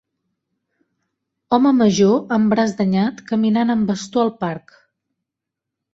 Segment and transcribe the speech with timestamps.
[1.57, 4.79] Home major amb braç danyat caminant amb bastó al parc.